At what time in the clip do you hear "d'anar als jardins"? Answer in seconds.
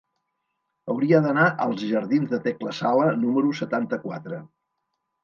1.25-2.31